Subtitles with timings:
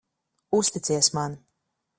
[0.59, 1.39] Uzticies man.